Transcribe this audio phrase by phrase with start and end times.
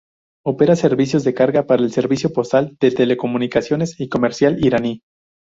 [0.43, 5.03] Opera servicios de carga para el servicio postal, de telecomunicaciones y comercial iraní.